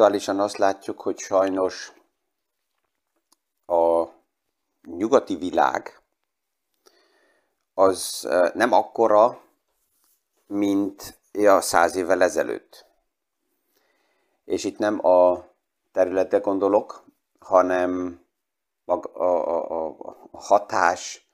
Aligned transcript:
aktuálisan 0.00 0.40
azt 0.40 0.56
látjuk, 0.56 1.00
hogy 1.00 1.18
sajnos 1.18 1.92
a 3.66 4.04
nyugati 4.82 5.36
világ 5.36 6.00
az 7.74 8.28
nem 8.54 8.72
akkora, 8.72 9.42
mint 10.46 11.20
ja, 11.32 11.60
száz 11.60 11.94
évvel 11.94 12.22
ezelőtt. 12.22 12.86
És 14.44 14.64
itt 14.64 14.78
nem 14.78 15.06
a 15.06 15.44
területre 15.92 16.38
gondolok, 16.38 17.04
hanem 17.38 18.20
a, 18.84 19.22
a, 19.22 19.56
a, 19.70 19.96
a 20.30 20.40
hatás, 20.40 21.28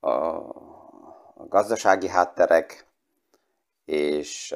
a, 0.00 0.10
a 0.10 1.46
gazdasági 1.48 2.08
hátterek, 2.08 2.86
és 3.84 4.50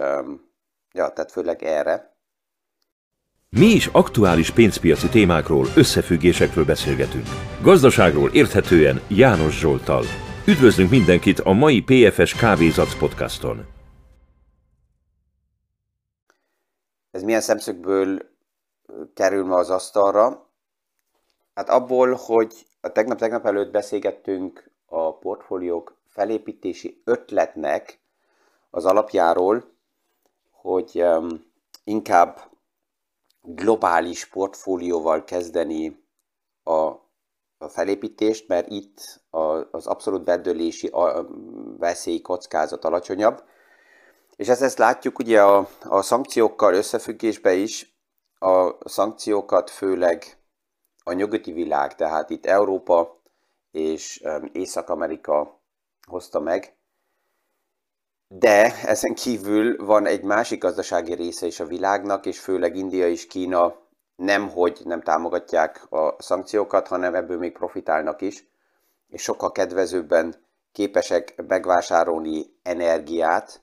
ja, 0.92 1.12
tehát 1.12 1.32
főleg 1.32 1.62
erre. 1.62 2.16
Mi 3.56 3.66
is 3.66 3.86
aktuális 3.86 4.50
pénzpiaci 4.50 5.08
témákról, 5.08 5.66
összefüggésekről 5.76 6.64
beszélgetünk. 6.64 7.24
Gazdaságról 7.62 8.30
érthetően 8.32 9.00
János 9.08 9.58
Zsoltal. 9.58 10.04
Üdvözlünk 10.46 10.90
mindenkit 10.90 11.38
a 11.38 11.52
mai 11.52 11.82
PFS 11.82 12.34
Kávézac 12.34 12.98
podcaston. 12.98 13.66
Ez 17.10 17.22
milyen 17.22 17.40
szemszögből 17.40 18.18
kerül 19.14 19.44
ma 19.44 19.56
az 19.56 19.70
asztalra? 19.70 20.50
Hát 21.54 21.68
abból, 21.68 22.12
hogy 22.12 22.66
a 22.80 22.92
tegnap-tegnap 22.92 23.46
előtt 23.46 23.70
beszélgettünk 23.70 24.70
a 24.86 25.18
portfóliók 25.18 25.96
felépítési 26.06 27.02
ötletnek 27.04 28.00
az 28.70 28.84
alapjáról, 28.84 29.64
hogy 30.50 30.90
um, 30.94 31.44
inkább 31.84 32.56
globális 33.54 34.26
portfólióval 34.26 35.24
kezdeni 35.24 36.04
a, 36.62 36.72
a 37.58 37.68
felépítést, 37.68 38.48
mert 38.48 38.68
itt 38.68 39.22
a, 39.30 39.40
az 39.70 39.86
abszolút 39.86 40.24
bedőlési 40.24 40.86
a, 40.86 41.26
veszély 41.78 42.20
kockázat 42.20 42.84
alacsonyabb. 42.84 43.44
És 44.36 44.48
ezt, 44.48 44.62
ezt 44.62 44.78
látjuk 44.78 45.18
ugye 45.18 45.42
a, 45.42 45.68
a 45.82 46.02
szankciókkal 46.02 46.74
összefüggésbe 46.74 47.52
is, 47.52 47.96
a 48.38 48.88
szankciókat 48.88 49.70
főleg 49.70 50.38
a 51.04 51.12
nyugati 51.12 51.52
világ, 51.52 51.94
tehát 51.94 52.30
itt 52.30 52.46
Európa 52.46 53.22
és 53.70 54.22
Észak-Amerika 54.52 55.60
hozta 56.06 56.40
meg, 56.40 56.77
de 58.28 58.82
ezen 58.84 59.14
kívül 59.14 59.84
van 59.84 60.06
egy 60.06 60.22
másik 60.22 60.62
gazdasági 60.62 61.14
része 61.14 61.46
is 61.46 61.60
a 61.60 61.66
világnak, 61.66 62.26
és 62.26 62.40
főleg 62.40 62.76
India 62.76 63.08
és 63.08 63.26
Kína 63.26 63.74
nem 64.16 64.48
hogy 64.48 64.80
nem 64.84 65.02
támogatják 65.02 65.92
a 65.92 66.22
szankciókat, 66.22 66.88
hanem 66.88 67.14
ebből 67.14 67.38
még 67.38 67.52
profitálnak 67.52 68.20
is, 68.20 68.48
és 69.08 69.22
sokkal 69.22 69.52
kedvezőbben 69.52 70.34
képesek 70.72 71.42
megvásárolni 71.46 72.46
energiát. 72.62 73.62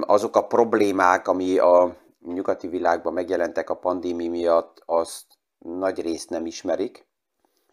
Azok 0.00 0.36
a 0.36 0.46
problémák, 0.46 1.28
ami 1.28 1.58
a 1.58 1.96
nyugati 2.26 2.68
világban 2.68 3.12
megjelentek 3.12 3.70
a 3.70 3.76
pandémia 3.76 4.30
miatt, 4.30 4.82
azt 4.84 5.24
nagy 5.58 6.00
részt 6.00 6.30
nem 6.30 6.46
ismerik. 6.46 7.06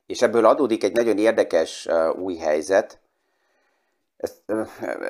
És 0.06 0.22
ebből 0.22 0.45
adódik 0.45 0.84
egy 0.84 0.95
nagyon 0.95 1.17
érdekes 1.17 1.88
új 2.16 2.36
helyzet, 2.36 3.00
ezt 4.22 4.41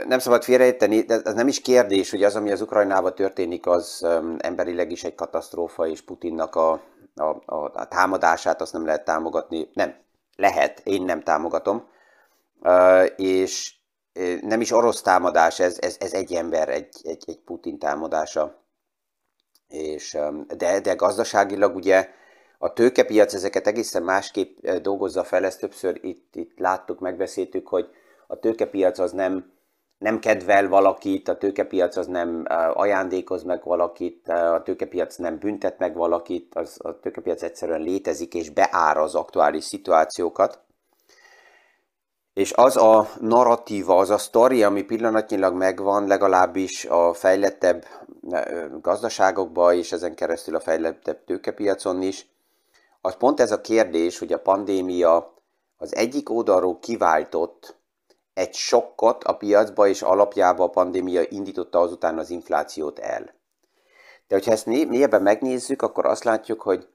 nem 0.07 0.19
szabad 0.19 0.43
félreérteni, 0.43 1.01
de 1.01 1.21
ez 1.23 1.33
nem 1.33 1.47
is 1.47 1.61
kérdés, 1.61 2.11
hogy 2.11 2.23
az, 2.23 2.35
ami 2.35 2.51
az 2.51 2.61
Ukrajnában 2.61 3.15
történik, 3.15 3.65
az 3.67 4.07
emberileg 4.37 4.91
is 4.91 5.03
egy 5.03 5.15
katasztrófa, 5.15 5.87
és 5.87 6.01
Putinnak 6.01 6.55
a, 6.55 6.71
a, 7.15 7.23
a, 7.45 7.71
a 7.73 7.87
támadását 7.87 8.61
azt 8.61 8.73
nem 8.73 8.85
lehet 8.85 9.05
támogatni. 9.05 9.69
Nem, 9.73 9.95
lehet, 10.35 10.81
én 10.83 11.01
nem 11.03 11.23
támogatom. 11.23 11.87
És 13.15 13.75
nem 14.41 14.61
is 14.61 14.71
orosz 14.71 15.01
támadás, 15.01 15.59
ez, 15.59 15.77
ez, 15.81 15.95
ez 15.99 16.13
egy 16.13 16.33
ember, 16.33 16.69
egy, 16.69 16.95
egy, 17.03 17.23
egy 17.27 17.39
Putin 17.39 17.79
támadása. 17.79 18.63
És, 19.67 20.17
de, 20.57 20.79
de 20.79 20.93
gazdaságilag 20.93 21.75
ugye 21.75 22.09
a 22.57 22.73
tőkepiac 22.73 23.33
ezeket 23.33 23.67
egészen 23.67 24.03
másképp 24.03 24.67
dolgozza 24.67 25.23
fel, 25.23 25.45
ezt 25.45 25.59
többször 25.59 25.99
itt, 26.01 26.35
itt 26.35 26.59
láttuk, 26.59 26.99
megbeszéltük, 26.99 27.67
hogy 27.67 27.89
a 28.31 28.39
tőkepiac 28.39 28.99
az 28.99 29.11
nem, 29.11 29.51
nem 29.97 30.19
kedvel 30.19 30.67
valakit, 30.67 31.27
a 31.27 31.37
tőkepiac 31.37 31.95
az 31.95 32.07
nem 32.07 32.45
ajándékoz 32.73 33.43
meg 33.43 33.63
valakit, 33.63 34.29
a 34.29 34.61
tőkepiac 34.63 35.15
nem 35.15 35.37
büntet 35.37 35.77
meg 35.77 35.95
valakit, 35.95 36.55
az, 36.55 36.77
a 36.83 36.99
tőkepiac 36.99 37.41
egyszerűen 37.41 37.81
létezik 37.81 38.33
és 38.33 38.49
beára 38.49 39.01
az 39.01 39.15
aktuális 39.15 39.63
szituációkat. 39.63 40.59
És 42.33 42.53
az 42.53 42.77
a 42.77 43.07
narratíva, 43.19 43.97
az 43.97 44.09
a 44.09 44.17
sztori, 44.17 44.63
ami 44.63 44.81
pillanatnyilag 44.83 45.55
megvan, 45.55 46.07
legalábbis 46.07 46.85
a 46.85 47.13
fejlettebb 47.13 47.85
gazdaságokban 48.81 49.75
és 49.75 49.91
ezen 49.91 50.15
keresztül 50.15 50.55
a 50.55 50.59
fejlettebb 50.59 51.23
tőkepiacon 51.23 52.01
is, 52.01 52.27
az 53.01 53.15
pont 53.15 53.39
ez 53.39 53.51
a 53.51 53.61
kérdés, 53.61 54.19
hogy 54.19 54.33
a 54.33 54.39
pandémia 54.39 55.33
az 55.77 55.95
egyik 55.95 56.29
oldalról 56.29 56.79
kiváltott 56.79 57.79
egy 58.33 58.53
sokkot 58.53 59.23
a 59.23 59.37
piacba 59.37 59.87
és 59.87 60.01
alapjába 60.01 60.63
a 60.63 60.69
pandémia 60.69 61.21
indította 61.29 61.79
azután 61.79 62.17
az 62.17 62.29
inflációt 62.29 62.99
el. 62.99 63.23
De 64.27 64.35
hogyha 64.35 64.51
ezt 64.51 64.65
mélyebben 64.65 65.21
megnézzük, 65.21 65.81
akkor 65.81 66.05
azt 66.05 66.23
látjuk, 66.23 66.61
hogy 66.61 66.87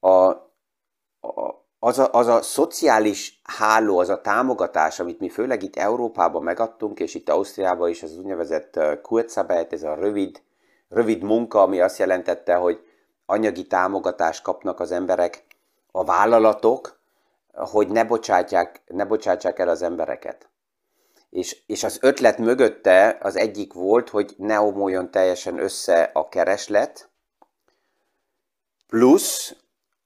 a, 0.00 0.08
a, 0.08 1.64
az, 1.78 1.98
a, 1.98 2.08
az 2.12 2.26
a 2.26 2.42
szociális 2.42 3.40
háló, 3.42 3.98
az 3.98 4.08
a 4.08 4.20
támogatás, 4.20 5.00
amit 5.00 5.20
mi 5.20 5.28
főleg 5.28 5.62
itt 5.62 5.76
Európában 5.76 6.42
megadtunk, 6.42 7.00
és 7.00 7.14
itt 7.14 7.28
Ausztriában 7.28 7.88
is, 7.88 8.02
az 8.02 8.18
úgynevezett 8.18 8.80
Kurzarbeit, 9.02 9.72
ez 9.72 9.82
a 9.82 9.94
rövid, 9.94 10.42
rövid 10.88 11.22
munka, 11.22 11.62
ami 11.62 11.80
azt 11.80 11.98
jelentette, 11.98 12.54
hogy 12.54 12.86
anyagi 13.26 13.66
támogatást 13.66 14.42
kapnak 14.42 14.80
az 14.80 14.90
emberek, 14.90 15.44
a 15.92 16.04
vállalatok, 16.04 16.98
hogy 17.52 17.88
ne 17.88 18.04
bocsátják, 18.04 18.82
ne 18.86 19.04
bocsátják 19.04 19.58
el 19.58 19.68
az 19.68 19.82
embereket. 19.82 20.48
És, 21.34 21.62
és 21.66 21.84
az 21.84 21.98
ötlet 22.00 22.38
mögötte 22.38 23.18
az 23.20 23.36
egyik 23.36 23.72
volt, 23.72 24.08
hogy 24.08 24.34
ne 24.36 24.60
omoljon 24.60 25.10
teljesen 25.10 25.58
össze 25.58 26.10
a 26.12 26.28
kereslet, 26.28 27.10
plusz, 28.86 29.56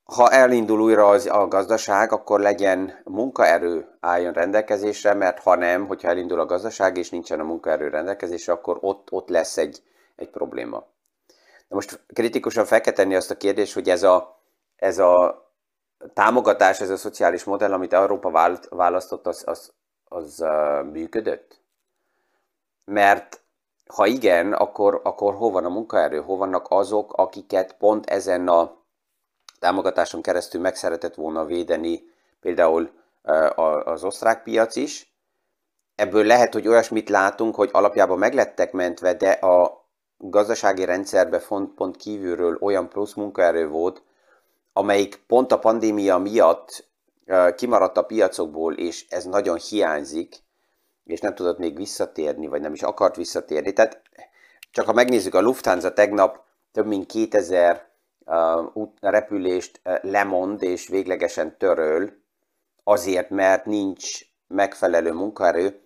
ha 0.05 0.31
elindul 0.31 0.81
újra 0.81 1.09
az, 1.09 1.27
a 1.27 1.49
gazdaság, 1.49 2.13
akkor 2.13 2.41
legyen 2.41 3.01
munkaerő 3.05 3.97
álljon 4.01 4.33
rendelkezésre, 4.33 5.15
mert 5.15 5.39
ha 5.39 5.55
nem, 5.55 5.87
hogyha 5.87 6.09
elindul 6.09 6.41
a 6.41 6.47
gazdaság 6.47 6.97
és 6.97 7.11
nincsen 7.11 7.41
a 7.41 7.45
munkaerő 7.45 7.89
rendelkezésre, 7.89 8.53
akkor 8.53 8.79
ott, 8.81 9.13
ott 9.13 9.29
lesz 9.29 9.57
egy, 9.57 9.83
egy 10.17 10.31
probléma. 10.31 10.87
De 11.69 11.75
most 11.75 12.01
kritikusan 12.07 12.65
fel 12.65 12.81
kell 12.81 12.93
tenni 12.93 13.15
azt 13.15 13.31
a 13.31 13.37
kérdést, 13.37 13.75
hogy 13.75 13.89
ez 13.89 14.03
a, 14.03 14.41
ez 14.77 14.99
a 14.99 15.43
támogatás, 16.15 16.81
ez 16.81 16.91
a 16.91 16.97
szociális 16.97 17.45
modell, 17.45 17.73
amit 17.73 17.93
Európa 17.93 18.59
választott, 18.71 19.27
az, 19.27 19.43
az 19.47 19.73
az 20.09 20.45
működött? 20.93 21.61
Mert 22.85 23.41
ha 23.87 24.07
igen, 24.07 24.53
akkor, 24.53 25.01
akkor 25.05 25.35
hol 25.35 25.51
van 25.51 25.65
a 25.65 25.69
munkaerő, 25.69 26.21
hol 26.21 26.37
vannak 26.37 26.67
azok, 26.71 27.13
akiket 27.13 27.73
pont 27.73 28.07
ezen 28.07 28.49
a 28.49 28.77
támogatáson 29.59 30.23
keresztül 30.23 30.61
meg 30.61 30.77
szeretett 30.77 31.15
volna 31.15 31.45
védeni 31.45 32.03
például 32.41 32.91
az 33.85 34.05
osztrák 34.05 34.43
piac 34.43 34.77
is. 34.77 35.13
Ebből 35.95 36.25
lehet, 36.25 36.53
hogy 36.53 36.69
olyasmit 36.69 37.09
látunk, 37.09 37.55
hogy 37.55 37.71
alapjában 37.73 38.19
meglettek 38.19 38.73
mentve, 38.73 39.15
de 39.15 39.31
a 39.31 39.87
gazdasági 40.17 40.85
rendszerbe 40.85 41.39
pont, 41.39 41.75
pont 41.75 41.97
kívülről 41.97 42.59
olyan 42.61 42.89
plusz 42.89 43.15
munkaerő 43.15 43.69
volt, 43.69 44.03
amelyik 44.73 45.23
pont 45.27 45.53
a 45.53 45.59
pandémia 45.59 46.19
miatt 46.19 46.88
kimaradt 47.55 47.97
a 47.97 48.03
piacokból, 48.03 48.75
és 48.75 49.07
ez 49.09 49.25
nagyon 49.25 49.57
hiányzik, 49.57 50.37
és 51.05 51.21
nem 51.21 51.35
tudott 51.35 51.59
még 51.59 51.77
visszatérni, 51.77 52.47
vagy 52.47 52.61
nem 52.61 52.73
is 52.73 52.83
akart 52.83 53.17
visszatérni. 53.17 53.73
Tehát 53.73 54.03
csak 54.71 54.87
ha 54.87 54.93
megnézzük 54.93 55.35
a 55.35 55.41
Lufthansa 55.41 55.93
tegnap 55.93 56.45
több 56.73 56.87
mint 56.87 57.07
2000 57.07 57.89
uh, 58.25 58.89
repülést 59.01 59.81
lemond 60.03 60.63
és 60.63 60.89
véglegesen 60.89 61.59
töröl, 61.59 62.13
azért, 62.85 63.31
mert 63.31 63.65
nincs 63.65 64.21
megfelelő 64.47 65.13
munkaerő, 65.13 65.81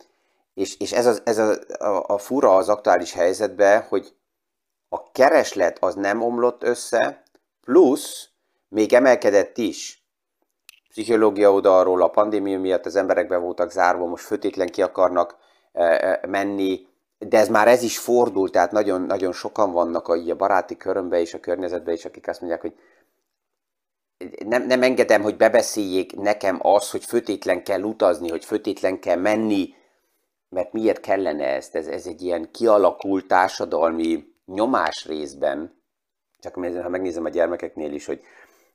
és, 0.55 0.79
és 0.79 0.93
ez, 0.93 1.07
az, 1.07 1.23
ez 1.25 1.39
a, 1.39 1.57
a, 1.79 2.05
a 2.07 2.19
fura 2.19 2.57
az 2.57 2.69
aktuális 2.69 3.13
helyzetben, 3.13 3.83
hogy 3.83 4.15
a 4.89 5.11
kereslet 5.11 5.77
az 5.81 5.95
nem 5.95 6.23
omlott 6.23 6.63
össze, 6.63 7.23
plusz 7.61 8.29
még 8.69 8.93
emelkedett 8.93 9.59
is 9.59 10.02
pszichológia 10.93 11.53
oldalról 11.53 12.03
a 12.03 12.09
pandémia 12.09 12.61
miatt 12.61 12.87
az 12.87 12.97
emberek 12.97 13.29
be 13.29 13.37
voltak 13.37 13.71
zárva, 13.71 14.07
most 14.07 14.25
főtétlen 14.25 14.69
ki 14.69 14.83
akarnak 14.83 15.37
e, 15.73 15.83
e, 15.83 16.27
menni, 16.29 16.87
de 17.19 17.39
ez 17.39 17.49
már 17.49 17.69
ez 17.69 17.83
is 17.83 17.99
fordul, 17.99 18.51
tehát 18.51 18.73
nagyon, 18.73 19.03
nagyon 19.03 19.33
sokan 19.33 19.73
vannak 19.73 20.09
a, 20.09 20.13
a 20.13 20.35
baráti 20.35 20.77
körömben 20.77 21.21
és 21.21 21.35
a 21.35 21.41
környezetben 21.41 21.95
is, 21.95 22.05
akik 22.05 22.29
azt 22.29 22.41
mondják, 22.41 22.61
hogy 22.61 22.75
nem, 24.47 24.67
nem 24.67 24.83
engedem, 24.83 25.23
hogy 25.23 25.37
bebeszéljék 25.37 26.17
nekem 26.17 26.59
az, 26.63 26.91
hogy 26.91 27.05
fötétlen 27.05 27.63
kell 27.63 27.83
utazni, 27.83 28.31
hogy 28.31 28.45
fötétlen 28.45 29.01
kell 29.01 29.17
menni, 29.17 29.75
mert 30.49 30.73
miért 30.73 31.01
kellene 31.01 31.47
ezt? 31.47 31.75
Ez, 31.75 31.87
ez 31.87 32.07
egy 32.07 32.23
ilyen 32.23 32.51
kialakult 32.51 33.27
társadalmi 33.27 34.25
nyomás 34.47 35.07
részben. 35.07 35.81
Csak 36.39 36.55
ha 36.55 36.89
megnézem 36.89 37.25
a 37.25 37.29
gyermekeknél 37.29 37.93
is, 37.93 38.07
hogy 38.07 38.23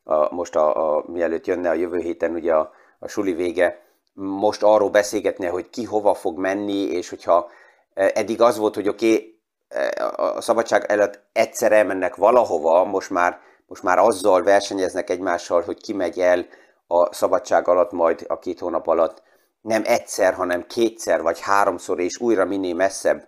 a, 0.07 0.33
most 0.33 0.55
a, 0.55 0.95
a, 0.95 1.03
mielőtt 1.07 1.45
jönne 1.45 1.69
a 1.69 1.73
jövő 1.73 1.97
héten 1.97 2.33
ugye 2.33 2.53
a, 2.53 2.71
a 2.99 3.07
suli 3.07 3.33
vége, 3.33 3.85
most 4.13 4.63
arról 4.63 4.89
beszélgetne, 4.89 5.49
hogy 5.49 5.69
ki 5.69 5.83
hova 5.83 6.13
fog 6.13 6.37
menni, 6.37 6.81
és 6.81 7.09
hogyha 7.09 7.49
e, 7.93 8.11
eddig 8.13 8.41
az 8.41 8.57
volt, 8.57 8.75
hogy 8.75 8.87
oké, 8.87 9.13
okay, 9.13 9.41
e, 9.67 10.05
a 10.15 10.41
szabadság 10.41 10.85
előtt 10.91 11.23
egyszer 11.31 11.71
elmennek 11.71 12.15
valahova, 12.15 12.83
most 12.83 13.09
már, 13.09 13.39
most 13.65 13.83
már 13.83 13.97
azzal 13.97 14.43
versenyeznek 14.43 15.09
egymással, 15.09 15.61
hogy 15.61 15.81
ki 15.81 15.93
megy 15.93 16.19
el 16.19 16.47
a 16.87 17.13
szabadság 17.13 17.67
alatt, 17.67 17.91
majd 17.91 18.25
a 18.27 18.39
két 18.39 18.59
hónap 18.59 18.87
alatt. 18.87 19.23
Nem 19.61 19.81
egyszer, 19.85 20.33
hanem 20.33 20.67
kétszer 20.67 21.21
vagy 21.21 21.39
háromszor, 21.39 21.99
és 21.99 22.19
újra 22.19 22.45
minél 22.45 22.75
messzebb, 22.75 23.27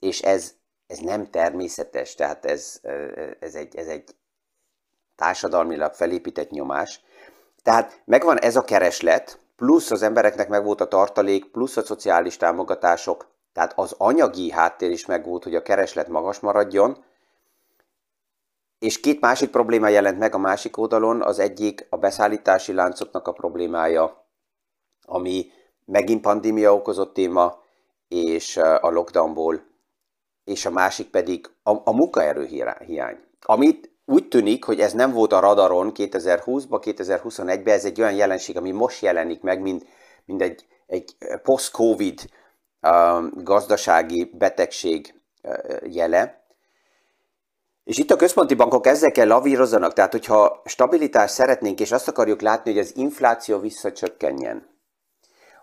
és 0.00 0.22
ez, 0.22 0.52
ez 0.86 0.98
nem 0.98 1.30
természetes, 1.30 2.14
tehát 2.14 2.44
ez, 2.44 2.80
ez, 3.40 3.54
egy, 3.54 3.76
ez 3.76 3.86
egy 3.86 4.14
társadalmilag 5.16 5.92
felépített 5.92 6.50
nyomás. 6.50 7.00
Tehát 7.62 8.02
megvan 8.04 8.38
ez 8.38 8.56
a 8.56 8.64
kereslet, 8.64 9.38
plusz 9.56 9.90
az 9.90 10.02
embereknek 10.02 10.48
megvolt 10.48 10.80
a 10.80 10.88
tartalék, 10.88 11.50
plusz 11.50 11.76
a 11.76 11.82
szociális 11.82 12.36
támogatások, 12.36 13.32
tehát 13.52 13.72
az 13.76 13.94
anyagi 13.98 14.50
háttér 14.50 14.90
is 14.90 15.06
megvolt, 15.06 15.42
hogy 15.42 15.54
a 15.54 15.62
kereslet 15.62 16.08
magas 16.08 16.40
maradjon, 16.40 17.04
és 18.78 19.00
két 19.00 19.20
másik 19.20 19.50
probléma 19.50 19.88
jelent 19.88 20.18
meg 20.18 20.34
a 20.34 20.38
másik 20.38 20.76
oldalon, 20.76 21.22
az 21.22 21.38
egyik 21.38 21.86
a 21.90 21.96
beszállítási 21.96 22.72
láncoknak 22.72 23.28
a 23.28 23.32
problémája, 23.32 24.26
ami 25.02 25.46
megint 25.84 26.20
pandémia 26.20 26.74
okozott 26.74 27.14
téma, 27.14 27.62
és 28.08 28.56
a 28.56 28.90
lockdownból, 28.90 29.62
és 30.44 30.66
a 30.66 30.70
másik 30.70 31.10
pedig 31.10 31.50
a, 31.62 31.70
a 31.70 31.94
munkaerő 31.94 32.44
hiány. 32.86 33.18
Amit 33.40 33.93
úgy 34.06 34.28
tűnik, 34.28 34.64
hogy 34.64 34.80
ez 34.80 34.92
nem 34.92 35.12
volt 35.12 35.32
a 35.32 35.40
radaron 35.40 35.92
2020-ban, 35.94 36.80
2021-ben, 36.84 37.74
ez 37.74 37.84
egy 37.84 38.00
olyan 38.00 38.14
jelenség, 38.14 38.56
ami 38.56 38.70
most 38.70 39.02
jelenik 39.02 39.42
meg, 39.42 39.60
mint, 39.60 39.86
mint 40.24 40.42
egy, 40.42 40.66
egy 40.86 41.16
post-covid 41.42 42.20
uh, 42.82 43.42
gazdasági 43.42 44.30
betegség 44.32 45.20
uh, 45.42 45.94
jele. 45.94 46.42
És 47.84 47.98
itt 47.98 48.10
a 48.10 48.16
központi 48.16 48.54
bankok 48.54 48.86
ezzel 48.86 49.12
kell 49.12 49.26
lavírozzanak, 49.26 49.92
tehát 49.92 50.12
hogyha 50.12 50.62
stabilitást 50.64 51.34
szeretnénk, 51.34 51.80
és 51.80 51.92
azt 51.92 52.08
akarjuk 52.08 52.40
látni, 52.40 52.70
hogy 52.70 52.80
az 52.80 52.96
infláció 52.96 53.58
visszacsökkenjen, 53.58 54.72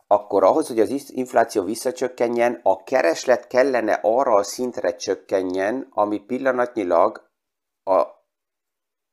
akkor 0.07 0.43
ahhoz, 0.43 0.67
hogy 0.67 0.79
az 0.79 1.09
infláció 1.09 1.63
visszacsökkenjen, 1.63 2.59
a 2.63 2.83
kereslet 2.83 3.47
kellene 3.47 3.99
arra 4.01 4.33
a 4.33 4.43
szintre 4.43 4.95
csökkenjen, 4.95 5.88
ami 5.91 6.19
pillanatnyilag 6.19 7.29
a, 7.83 8.20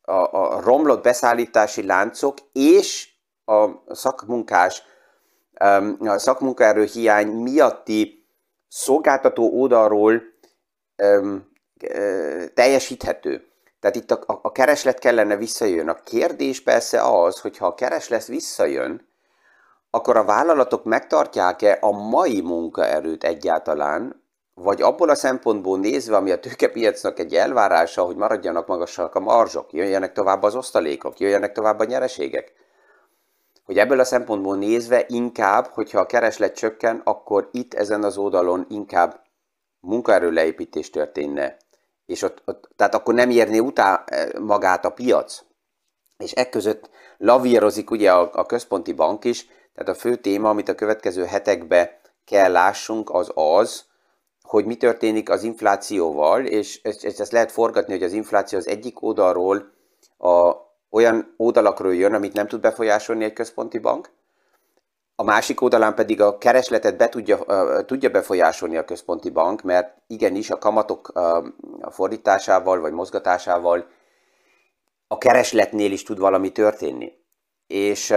a, 0.09 0.55
a 0.57 0.61
romlott 0.61 1.03
beszállítási 1.03 1.87
láncok 1.87 2.37
és 2.53 3.09
a 3.45 3.69
szakmunkás, 3.95 4.83
a 5.99 6.19
szakmunkaerő 6.19 6.85
hiány 6.85 7.29
miatti 7.29 8.27
szolgáltató 8.69 9.61
oldalról 9.61 10.23
teljesíthető. 12.55 13.47
Tehát 13.81 13.97
itt 13.97 14.11
a, 14.11 14.41
a 14.43 14.53
kereslet 14.53 14.99
kellene 14.99 15.37
visszajön. 15.37 15.89
A 15.89 16.03
kérdés 16.03 16.63
persze 16.63 17.03
az, 17.03 17.41
hogy 17.41 17.57
ha 17.57 17.67
a 17.67 17.75
kereslet 17.75 18.27
visszajön, 18.27 19.09
akkor 19.91 20.17
a 20.17 20.25
vállalatok 20.25 20.85
megtartják-e 20.85 21.79
a 21.81 21.91
mai 21.91 22.41
munkaerőt 22.41 23.25
egyáltalán, 23.25 24.28
vagy 24.63 24.83
abból 24.83 25.09
a 25.09 25.15
szempontból 25.15 25.79
nézve, 25.79 26.17
ami 26.17 26.31
a 26.31 26.41
tőkepiacnak 26.41 27.19
egy 27.19 27.35
elvárása, 27.35 28.03
hogy 28.03 28.17
maradjanak 28.17 28.67
magasak 28.67 29.15
a 29.15 29.21
marzsok, 29.21 29.73
jöjjenek 29.73 30.13
tovább 30.13 30.43
az 30.43 30.55
osztalékok, 30.55 31.19
jöjjenek 31.19 31.53
tovább 31.53 31.79
a 31.79 31.85
nyereségek. 31.85 32.53
Hogy 33.65 33.79
ebből 33.79 34.01
a 34.01 34.05
szempontból 34.05 34.57
nézve 34.57 35.05
inkább, 35.09 35.67
hogyha 35.67 36.01
a 36.01 36.07
kereslet 36.07 36.57
csökken, 36.57 37.01
akkor 37.05 37.49
itt 37.53 37.75
ezen 37.75 38.03
az 38.05 38.17
oldalon 38.17 38.67
inkább 38.69 39.21
munkaerő 39.81 40.31
leépítés 40.31 40.91
történne. 40.91 41.57
És 42.07 42.23
ott, 42.23 42.43
ott, 42.45 42.71
tehát 42.77 42.95
akkor 42.95 43.15
nem 43.15 43.31
érné 43.31 43.59
utá 43.59 44.05
magát 44.41 44.85
a 44.85 44.91
piac. 44.91 45.43
És 46.17 46.33
ekközött 46.33 46.91
lavírozik 47.19 47.91
ugye 47.91 48.13
a, 48.13 48.31
a 48.33 48.47
központi 48.47 48.93
bank 48.93 49.25
is, 49.25 49.47
tehát 49.75 49.89
a 49.89 50.01
fő 50.01 50.17
téma, 50.17 50.49
amit 50.49 50.69
a 50.69 50.75
következő 50.75 51.25
hetekben 51.25 51.91
kell 52.25 52.53
lássunk, 52.53 53.11
az 53.11 53.31
az, 53.35 53.87
hogy 54.49 54.65
mi 54.65 54.77
történik 54.77 55.31
az 55.31 55.43
inflációval, 55.43 56.45
és 56.45 56.81
ezt, 56.83 57.21
ezt 57.21 57.33
lehet 57.33 57.53
forgatni, 57.53 57.93
hogy 57.93 58.03
az 58.03 58.13
infláció 58.13 58.59
az 58.59 58.69
egyik 58.69 59.03
oldalról 59.03 59.73
a, 60.19 60.53
olyan 60.91 61.35
oldalakról 61.37 61.95
jön, 61.95 62.15
amit 62.15 62.33
nem 62.33 62.47
tud 62.47 62.61
befolyásolni 62.61 63.25
egy 63.25 63.33
központi 63.33 63.79
bank, 63.79 64.11
a 65.21 65.25
másik 65.25 65.61
oldalán 65.61 65.95
pedig 65.95 66.21
a 66.21 66.39
keresletet 66.39 66.97
be 66.97 67.09
tudja, 67.09 67.39
tudja 67.85 68.11
befolyásolni 68.11 68.77
a 68.77 68.85
központi 68.85 69.31
bank, 69.31 69.63
mert 69.63 69.97
igenis 70.07 70.51
a 70.51 70.59
kamatok 70.59 71.13
fordításával 71.91 72.81
vagy 72.81 72.93
mozgatásával 72.93 73.87
a 75.09 75.19
keresletnél 75.19 75.93
is 75.93 76.03
tud 76.03 76.19
valami 76.19 76.53
történni. 76.53 77.13
És 77.67 78.15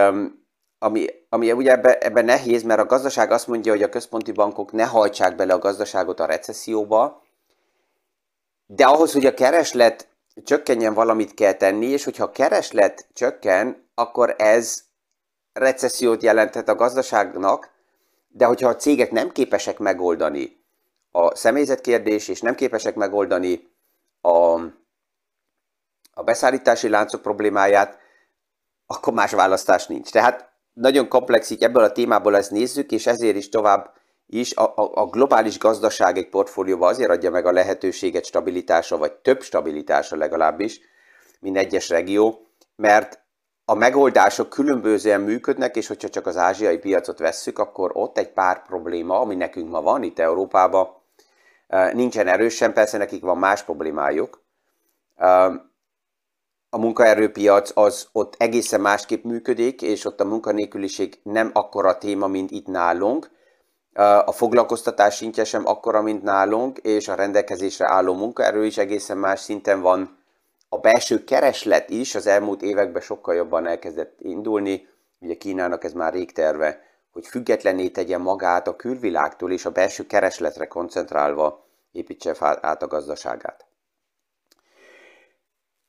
ami, 0.83 1.07
ami 1.29 1.51
ugye 1.51 1.71
ebben 1.71 1.95
ebbe 1.99 2.21
nehéz, 2.21 2.63
mert 2.63 2.79
a 2.79 2.85
gazdaság 2.85 3.31
azt 3.31 3.47
mondja, 3.47 3.71
hogy 3.71 3.83
a 3.83 3.89
központi 3.89 4.31
bankok 4.31 4.71
ne 4.71 4.85
hajtsák 4.85 5.35
bele 5.35 5.53
a 5.53 5.59
gazdaságot 5.59 6.19
a 6.19 6.25
recesszióba, 6.25 7.23
de 8.65 8.85
ahhoz, 8.85 9.13
hogy 9.13 9.25
a 9.25 9.33
kereslet 9.33 10.07
csökkenjen, 10.43 10.93
valamit 10.93 11.33
kell 11.33 11.53
tenni, 11.53 11.85
és 11.85 12.03
hogyha 12.03 12.23
a 12.23 12.31
kereslet 12.31 13.07
csökken, 13.13 13.89
akkor 13.95 14.35
ez 14.37 14.83
recessziót 15.53 16.23
jelenthet 16.23 16.69
a 16.69 16.75
gazdaságnak, 16.75 17.69
de 18.27 18.45
hogyha 18.45 18.69
a 18.69 18.75
cégek 18.75 19.11
nem 19.11 19.31
képesek 19.31 19.77
megoldani 19.77 20.63
a 21.11 21.35
személyzetkérdés, 21.35 22.27
és 22.27 22.41
nem 22.41 22.55
képesek 22.55 22.95
megoldani 22.95 23.71
a, 24.21 24.59
a 26.13 26.23
beszállítási 26.23 26.89
láncok 26.89 27.21
problémáját, 27.21 27.99
akkor 28.85 29.13
más 29.13 29.31
választás 29.31 29.87
nincs. 29.87 30.11
Tehát 30.11 30.50
nagyon 30.73 31.07
komplex, 31.07 31.49
így 31.49 31.63
ebből 31.63 31.83
a 31.83 31.91
témából 31.91 32.35
ezt 32.35 32.51
nézzük, 32.51 32.91
és 32.91 33.07
ezért 33.07 33.35
is 33.35 33.49
tovább 33.49 33.93
is 34.27 34.55
a, 34.55 34.63
a, 34.63 34.91
a 34.93 35.05
globális 35.05 35.59
gazdaság 35.59 36.17
egy 36.17 36.29
portfólióban 36.29 36.89
azért 36.89 37.09
adja 37.09 37.29
meg 37.31 37.45
a 37.45 37.51
lehetőséget 37.51 38.25
stabilitásra, 38.25 38.97
vagy 38.97 39.13
több 39.13 39.41
stabilitásra 39.41 40.17
legalábbis, 40.17 40.79
mint 41.39 41.57
egyes 41.57 41.89
regió, 41.89 42.47
mert 42.75 43.19
a 43.65 43.73
megoldások 43.73 44.49
különbözően 44.49 45.21
működnek, 45.21 45.75
és 45.75 45.87
hogyha 45.87 46.09
csak 46.09 46.25
az 46.25 46.37
ázsiai 46.37 46.77
piacot 46.77 47.19
vesszük, 47.19 47.59
akkor 47.59 47.91
ott 47.93 48.17
egy 48.17 48.31
pár 48.31 48.65
probléma, 48.65 49.19
ami 49.19 49.35
nekünk 49.35 49.69
ma 49.69 49.81
van 49.81 50.03
itt 50.03 50.19
Európában, 50.19 50.87
nincsen 51.93 52.27
erősen, 52.27 52.73
persze 52.73 52.97
nekik 52.97 53.21
van 53.21 53.37
más 53.37 53.63
problémájuk, 53.63 54.43
a 56.73 56.77
munkaerőpiac 56.77 57.71
az 57.73 58.07
ott 58.11 58.35
egészen 58.37 58.81
másképp 58.81 59.23
működik, 59.23 59.81
és 59.81 60.05
ott 60.05 60.19
a 60.19 60.25
munkanélküliség 60.25 61.19
nem 61.23 61.49
akkora 61.53 61.97
téma, 61.97 62.27
mint 62.27 62.51
itt 62.51 62.67
nálunk. 62.67 63.31
A 64.25 64.31
foglalkoztatás 64.31 65.15
szintje 65.15 65.43
sem 65.43 65.67
akkora, 65.67 66.01
mint 66.01 66.23
nálunk, 66.23 66.77
és 66.77 67.07
a 67.07 67.15
rendelkezésre 67.15 67.91
álló 67.91 68.13
munkaerő 68.13 68.65
is 68.65 68.77
egészen 68.77 69.17
más 69.17 69.39
szinten 69.39 69.81
van. 69.81 70.17
A 70.69 70.77
belső 70.77 71.23
kereslet 71.23 71.89
is 71.89 72.15
az 72.15 72.27
elmúlt 72.27 72.61
években 72.61 73.01
sokkal 73.01 73.35
jobban 73.35 73.67
elkezdett 73.67 74.19
indulni. 74.19 74.87
Ugye 75.19 75.35
Kínának 75.35 75.83
ez 75.83 75.93
már 75.93 76.13
rég 76.13 76.31
terve, 76.31 76.81
hogy 77.11 77.27
függetlenné 77.27 77.89
tegye 77.89 78.17
magát 78.17 78.67
a 78.67 78.75
külvilágtól, 78.75 79.51
és 79.51 79.65
a 79.65 79.71
belső 79.71 80.05
keresletre 80.05 80.67
koncentrálva 80.67 81.65
építse 81.91 82.35
át 82.39 82.83
a 82.83 82.87
gazdaságát. 82.87 83.65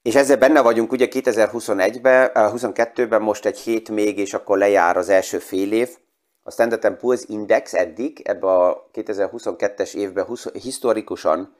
És 0.02 0.14
ezzel 0.14 0.36
benne 0.36 0.60
vagyunk 0.60 0.92
ugye 0.92 1.08
2021-ben, 1.10 2.30
22-ben 2.34 3.22
most 3.22 3.44
egy 3.44 3.58
hét 3.58 3.88
még, 3.88 4.18
és 4.18 4.34
akkor 4.34 4.58
lejár 4.58 4.96
az 4.96 5.08
első 5.08 5.38
fél 5.38 5.72
év. 5.72 5.96
A 6.42 6.50
Standard 6.50 6.98
Poor's 7.00 7.22
Index 7.26 7.74
eddig, 7.74 8.20
ebbe 8.24 8.46
a 8.46 8.90
2022-es 8.94 9.94
évben 9.94 10.26
historikusan 10.52 11.54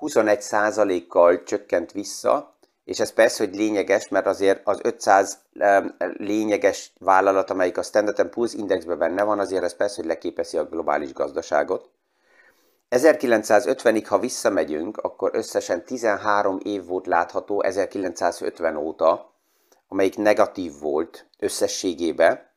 21%-kal 0.00 1.42
csökkent 1.42 1.92
vissza, 1.92 2.54
és 2.84 3.00
ez 3.00 3.12
persze, 3.12 3.44
hogy 3.44 3.54
lényeges, 3.54 4.08
mert 4.08 4.26
azért 4.26 4.60
az 4.64 4.80
500 4.82 5.38
lényeges 6.16 6.92
vállalat, 6.98 7.50
amelyik 7.50 7.78
a 7.78 7.82
Standard 7.82 8.30
Poor's 8.34 8.52
Indexben 8.56 8.98
benne 8.98 9.22
van, 9.22 9.38
azért 9.38 9.64
ez 9.64 9.76
persze, 9.76 9.96
hogy 9.96 10.10
leképeszi 10.10 10.56
a 10.56 10.64
globális 10.64 11.12
gazdaságot. 11.12 11.90
1950-ig, 12.90 14.04
ha 14.08 14.18
visszamegyünk, 14.18 14.96
akkor 14.96 15.30
összesen 15.32 15.84
13 15.84 16.58
év 16.62 16.84
volt 16.84 17.06
látható 17.06 17.62
1950 17.62 18.76
óta, 18.76 19.34
amelyik 19.88 20.16
negatív 20.16 20.72
volt 20.80 21.26
összességében, 21.38 22.48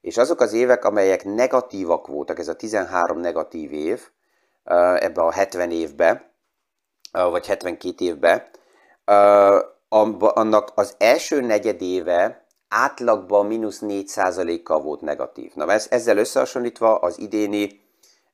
és 0.00 0.16
azok 0.16 0.40
az 0.40 0.52
évek, 0.52 0.84
amelyek 0.84 1.24
negatívak 1.24 2.06
voltak, 2.06 2.38
ez 2.38 2.48
a 2.48 2.56
13 2.56 3.18
negatív 3.18 3.72
év, 3.72 4.08
ebbe 4.98 5.22
a 5.22 5.32
70 5.32 5.70
évbe, 5.70 6.32
vagy 7.12 7.46
72 7.46 8.04
évbe, 8.04 8.50
annak 10.18 10.72
az 10.74 10.94
első 10.98 11.40
negyedéve 11.40 12.46
átlagban 12.68 13.46
mínusz 13.46 13.80
4%-kal 13.82 14.80
volt 14.80 15.00
negatív. 15.00 15.52
Na 15.54 15.72
ezzel 15.72 16.16
összehasonlítva 16.16 16.94
az 16.94 17.18
idéni 17.18 17.81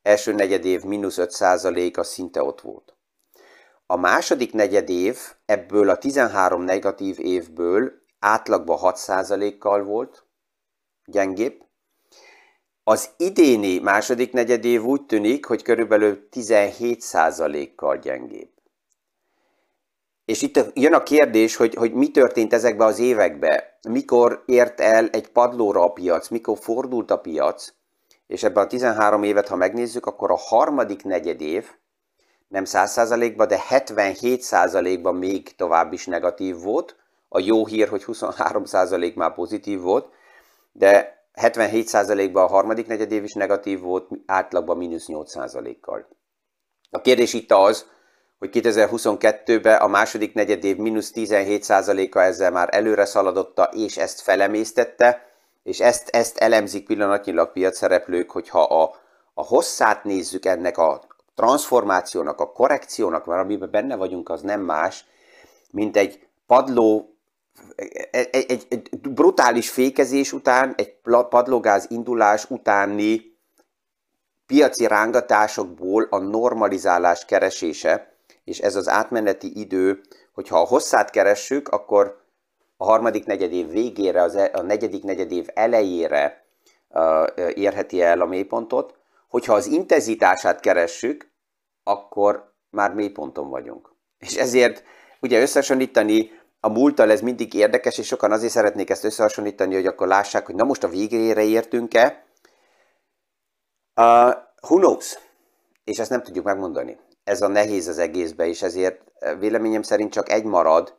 első 0.09 0.33
negyedév 0.33 0.83
mínusz 0.83 1.17
5% 1.21 1.99
az 1.99 2.09
szinte 2.09 2.43
ott 2.43 2.61
volt. 2.61 2.97
A 3.87 3.97
második 3.97 4.53
negyedév 4.53 5.19
ebből 5.47 5.91
a 5.91 5.99
13 5.99 6.63
negatív 6.63 7.21
évből 7.21 7.93
átlagban 8.19 8.79
6%-kal 8.81 9.83
volt 9.83 10.25
gyengébb. 11.05 11.63
Az 12.85 13.09
idéni 13.17 13.79
második 13.79 14.33
negyedév 14.33 14.85
úgy 14.85 15.07
tűnik, 15.07 15.45
hogy 15.45 15.63
körülbelül 15.63 16.29
17%-kal 16.33 17.97
gyengébb. 17.97 18.51
És 20.25 20.43
itt 20.43 20.65
jön 20.75 20.95
a 20.95 21.03
kérdés, 21.03 21.57
hogy, 21.57 21.75
hogy 21.75 21.93
mi 21.93 22.11
történt 22.11 22.53
ezekben 22.53 22.87
az 22.87 22.99
években, 22.99 23.63
mikor 23.89 24.43
ért 24.47 24.81
el 24.81 25.09
egy 25.09 25.29
padlóra 25.29 25.83
a 25.83 25.93
piac, 25.93 26.29
mikor 26.29 26.59
fordult 26.59 27.11
a 27.11 27.21
piac, 27.21 27.77
és 28.29 28.43
ebben 28.43 28.65
a 28.65 28.67
13 28.67 29.23
évet, 29.23 29.49
ha 29.49 29.57
megnézzük, 29.57 30.07
akkor 30.07 30.31
a 30.31 30.37
harmadik 30.37 31.05
negyed 31.05 31.41
év 31.41 31.71
nem 32.49 32.65
100%-ban, 32.67 33.49
de 33.49 33.61
77%-ban 33.71 35.15
még 35.15 35.57
tovább 35.57 35.93
is 35.93 36.07
negatív 36.07 36.63
volt. 36.63 36.97
A 37.29 37.41
jó 37.41 37.67
hír, 37.67 37.89
hogy 37.89 38.05
23% 38.07 39.15
már 39.15 39.35
pozitív 39.35 39.81
volt, 39.81 40.13
de 40.73 41.23
77%-ban 41.41 42.45
a 42.45 42.49
harmadik 42.49 42.87
negyed 42.87 43.13
év 43.13 43.25
is 43.25 43.33
negatív 43.33 43.81
volt, 43.81 44.09
átlagban 44.27 44.77
mínusz 44.77 45.07
8%-kal. 45.09 46.09
A 46.91 47.01
kérdés 47.01 47.33
itt 47.33 47.53
az, 47.53 47.87
hogy 48.39 48.51
2022-ben 48.53 49.81
a 49.81 49.87
második 49.87 50.35
negyed 50.35 50.65
év 50.65 50.77
mínusz 50.77 51.13
17%-a 51.15 52.19
ezzel 52.19 52.51
már 52.51 52.69
előre 52.73 53.05
szaladotta, 53.05 53.63
és 53.63 53.97
ezt 53.97 54.21
felemésztette, 54.21 55.28
és 55.63 55.81
ezt, 55.81 56.09
ezt 56.09 56.37
elemzik 56.37 56.87
pillanatnyilag 56.87 57.53
piacszereplők, 57.53 58.31
hogyha 58.31 58.63
a, 58.63 58.95
a 59.35 59.43
hosszát 59.43 60.05
nézzük 60.05 60.45
ennek 60.45 60.79
a 60.79 61.03
transformációnak, 61.35 62.41
a 62.41 62.53
korrekciónak, 62.53 63.27
mert 63.27 63.43
amiben 63.43 63.71
benne 63.71 63.97
vagyunk, 63.97 64.29
az 64.29 64.43
nem 64.43 64.61
más, 64.61 65.05
mint 65.71 65.97
egy 65.97 66.27
padló, 66.47 67.15
egy, 68.11 68.29
egy, 68.31 68.67
egy 68.69 68.89
brutális 69.01 69.71
fékezés 69.71 70.33
után, 70.33 70.75
egy 70.77 70.95
padlógáz 71.29 71.87
indulás 71.89 72.51
utáni 72.51 73.37
piaci 74.47 74.87
rángatásokból 74.87 76.07
a 76.11 76.19
normalizálás 76.19 77.25
keresése, 77.25 78.13
és 78.45 78.59
ez 78.59 78.75
az 78.75 78.89
átmeneti 78.89 79.61
idő, 79.61 80.01
hogyha 80.33 80.61
a 80.61 80.67
hosszát 80.67 81.11
keressük, 81.11 81.69
akkor 81.69 82.23
a 82.81 82.85
harmadik 82.85 83.25
negyedév 83.25 83.71
végére, 83.71 84.23
az 84.23 84.35
e, 84.35 84.51
a 84.53 84.63
negyedik 84.63 85.03
negyedév 85.03 85.49
elejére 85.55 86.47
érheti 87.55 88.03
el 88.03 88.21
a 88.21 88.27
mélypontot. 88.27 88.99
Hogyha 89.29 89.55
az 89.55 89.67
intenzitását 89.67 90.61
keressük, 90.61 91.31
akkor 91.83 92.53
már 92.71 92.95
mélyponton 92.95 93.51
vagyunk. 93.51 93.95
És 94.19 94.37
ezért 94.37 94.83
ugye 95.21 95.41
összehasonlítani 95.41 96.31
a 96.61 96.69
múlttal 96.69 97.11
ez 97.11 97.21
mindig 97.21 97.55
érdekes, 97.55 97.99
és 97.99 98.07
sokan 98.07 98.33
azért 98.33 98.53
szeretnék 98.53 98.91
ezt 98.91 99.05
összehasonlítani, 99.05 99.75
hogy 99.75 99.87
akkor 99.87 100.07
lássák, 100.07 100.47
hogy 100.47 100.55
na 100.55 100.65
most 100.65 100.85
a 100.85 100.89
végére 100.89 101.43
értünk-e. 101.43 102.25
Uh, 103.97 104.35
who 104.61 104.77
knows? 104.77 105.19
És 105.85 105.99
ezt 105.99 106.11
nem 106.11 106.23
tudjuk 106.23 106.45
megmondani. 106.45 106.99
Ez 107.25 107.43
a 107.43 107.49
nehéz 107.49 107.89
az 107.89 107.99
egészbe, 107.99 108.47
és 108.47 108.63
ezért 108.63 109.01
véleményem 109.39 109.83
szerint 109.83 110.13
csak 110.13 110.31
egy 110.31 110.45
marad, 110.45 110.99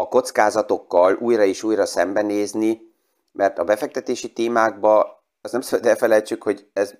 a 0.00 0.08
kockázatokkal 0.08 1.14
újra 1.20 1.44
és 1.44 1.62
újra 1.62 1.86
szembenézni, 1.86 2.80
mert 3.32 3.58
a 3.58 3.64
befektetési 3.64 4.32
témákban 4.32 5.06
azt 5.42 5.52
nem 5.52 5.60
szabad 5.60 5.86
elfelejtsük, 5.86 6.42
hogy 6.42 6.66
ez 6.72 6.94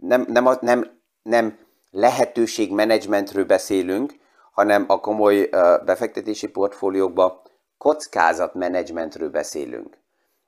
nem, 0.00 0.24
nem, 0.28 0.48
nem, 0.60 1.00
nem 1.22 1.58
lehetőségmenedzsmentről 1.90 3.44
beszélünk, 3.44 4.14
hanem 4.52 4.84
a 4.88 5.00
komoly 5.00 5.48
befektetési 5.84 6.48
portfóliókban 6.48 7.40
kockázatmenedzsmentről 7.78 9.30
beszélünk. 9.30 9.98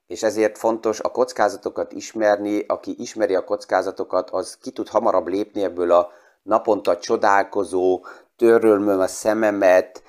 És 0.07 0.23
ezért 0.23 0.59
fontos 0.59 1.01
a 1.01 1.11
kockázatokat 1.11 1.93
ismerni, 1.93 2.65
aki 2.67 2.95
ismeri 2.99 3.35
a 3.35 3.45
kockázatokat, 3.45 4.31
az 4.31 4.59
ki 4.61 4.71
tud 4.71 4.89
hamarabb 4.89 5.27
lépni 5.27 5.63
ebből 5.63 5.93
a 5.93 6.11
naponta 6.43 6.99
csodálkozó, 6.99 8.05
törölmöm 8.37 9.01
a 9.01 9.07
szememet, 9.07 10.03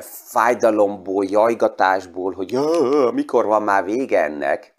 fájdalomból, 0.00 1.24
jajgatásból, 1.24 2.32
hogy 2.32 2.58
mikor 3.12 3.44
van 3.44 3.62
már 3.62 3.84
vége 3.84 4.22
ennek, 4.22 4.74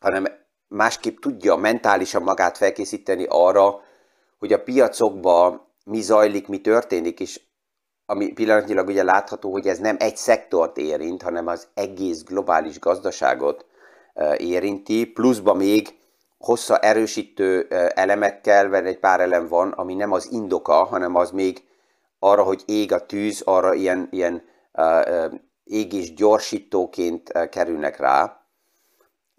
hanem 0.00 0.24
másképp 0.68 1.18
tudja 1.18 1.56
mentálisan 1.56 2.22
magát 2.22 2.56
felkészíteni 2.56 3.26
arra, 3.28 3.80
hogy 4.38 4.52
a 4.52 4.62
piacokban 4.62 5.66
mi 5.84 6.00
zajlik, 6.00 6.48
mi 6.48 6.60
történik, 6.60 7.20
és 7.20 7.40
ami 8.06 8.32
pillanatnyilag 8.32 8.88
ugye 8.88 9.02
látható, 9.02 9.50
hogy 9.50 9.66
ez 9.66 9.78
nem 9.78 9.96
egy 9.98 10.16
szektort 10.16 10.76
érint, 10.76 11.22
hanem 11.22 11.46
az 11.46 11.68
egész 11.74 12.22
globális 12.22 12.78
gazdaságot 12.78 13.66
érinti, 14.36 15.06
pluszba 15.06 15.54
még 15.54 15.98
hossza 16.38 16.78
erősítő 16.78 17.66
elemekkel, 17.94 18.68
mert 18.68 18.86
egy 18.86 18.98
pár 18.98 19.20
elem 19.20 19.48
van, 19.48 19.70
ami 19.70 19.94
nem 19.94 20.12
az 20.12 20.28
indoka, 20.30 20.84
hanem 20.84 21.14
az 21.14 21.30
még 21.30 21.62
arra, 22.24 22.42
hogy 22.42 22.62
ég 22.66 22.92
a 22.92 23.06
tűz, 23.06 23.42
arra 23.44 23.74
ilyen, 23.74 24.08
ilyen 24.10 24.42
uh, 24.72 25.32
égés 25.64 26.14
gyorsítóként 26.14 27.48
kerülnek 27.50 27.98
rá. 27.98 28.40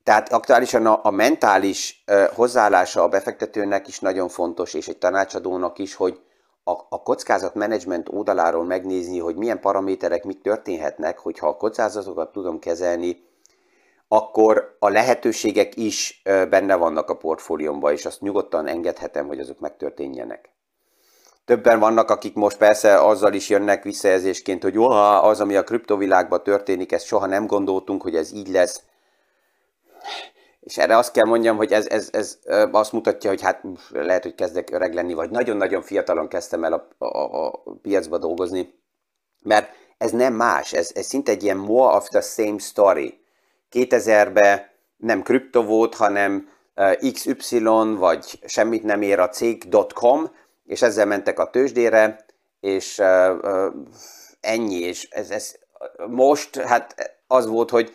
Tehát 0.04 0.34
aktuálisan 0.34 0.86
a, 0.86 1.00
a 1.04 1.10
mentális 1.10 2.04
uh, 2.08 2.24
hozzáállása 2.26 3.04
a 3.04 3.08
befektetőnek 3.08 3.88
is 3.88 4.00
nagyon 4.00 4.30
fontos, 4.30 4.74
és 4.74 4.88
egy 4.88 4.98
tanácsadónak 4.98 5.80
is, 5.80 5.96
hogy 5.96 6.20
a, 6.64 6.72
a 6.72 7.02
kockázatmenedzsment 7.04 8.10
oldaláról 8.10 8.64
megnézni, 8.64 9.20
hogy 9.20 9.36
milyen 9.36 9.60
paraméterek 9.60 10.24
mik 10.24 10.42
történhetnek, 10.42 11.20
hogyha 11.20 11.48
a 11.48 11.58
kockázatokat 11.58 12.32
tudom 12.32 12.60
kezelni, 12.60 13.24
akkor 14.08 14.76
a 14.80 14.90
lehetőségek 14.90 15.76
is 15.76 16.22
benne 16.24 16.76
vannak 16.76 17.10
a 17.10 17.18
portfóliómban, 17.18 17.92
és 17.92 18.06
azt 18.06 18.22
nyugodtan 18.22 18.68
engedhetem, 18.68 19.28
hogy 19.28 19.40
azok 19.40 19.60
megtörténjenek. 19.60 20.55
Többen 21.46 21.80
vannak, 21.80 22.10
akik 22.10 22.34
most 22.34 22.58
persze 22.58 23.00
azzal 23.00 23.34
is 23.34 23.50
jönnek 23.50 23.84
visszajelzésként, 23.84 24.64
hogy 24.64 24.74
jó, 24.74 24.90
az, 24.90 25.42
ami 25.42 25.56
a 25.56 25.64
kriptovilágban 25.64 26.44
történik, 26.44 26.92
ezt 26.92 27.06
soha 27.06 27.26
nem 27.26 27.48
gondoltunk, 27.48 28.02
hogy 28.02 28.16
ez 28.16 28.34
így 28.34 28.48
lesz. 28.48 28.84
És 30.60 30.78
erre 30.78 30.98
azt 30.98 31.12
kell 31.12 31.26
mondjam, 31.26 31.58
hogy 31.58 31.72
ez, 31.72 31.88
ez, 31.88 32.10
ez 32.12 32.40
azt 32.72 32.92
mutatja, 32.92 33.30
hogy 33.30 33.42
hát 33.42 33.62
lehet, 33.92 34.24
hogy 34.24 34.36
kezdek 34.36 34.70
öreg 34.72 34.94
lenni, 34.94 35.14
vagy 35.14 35.30
nagyon-nagyon 35.30 35.82
fiatalon 35.82 36.28
kezdtem 36.28 36.64
el 36.64 36.74
a, 36.74 37.06
a, 37.06 37.46
a 37.46 37.62
piacba 37.82 38.18
dolgozni, 38.18 38.74
mert 39.44 39.70
ez 39.98 40.12
nem 40.12 40.34
más, 40.34 40.74
ez, 40.74 40.92
ez 40.94 41.06
szinte 41.06 41.32
egy 41.32 41.44
ilyen 41.44 41.58
more 41.58 41.96
of 41.96 42.08
the 42.08 42.22
same 42.22 42.58
story. 42.58 43.20
2000-ben 43.72 44.70
nem 44.98 45.22
kripto 45.22 45.64
volt, 45.64 45.96
hanem 45.96 46.50
XY, 47.14 47.60
vagy 47.98 48.40
semmit 48.46 48.84
nem 48.84 49.02
ér 49.02 49.20
a 49.20 49.30
cég.com, 49.30 50.32
és 50.66 50.82
ezzel 50.82 51.06
mentek 51.06 51.40
a 51.40 51.50
tőzsdére, 51.50 52.26
és 52.60 53.02
ennyi, 54.40 54.80
és 54.80 55.10
ez, 55.10 55.30
ez 55.30 55.56
most 56.08 56.58
hát 56.58 57.16
az 57.28 57.48
volt, 57.48 57.70
hogy 57.70 57.94